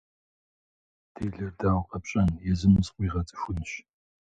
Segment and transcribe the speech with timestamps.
[1.15, 3.71] Делэр дауэ къэпщӏэн, езым зыкъыуигъэцӏыхунщ.